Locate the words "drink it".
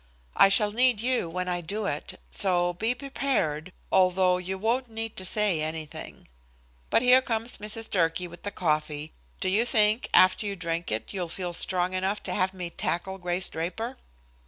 10.55-11.13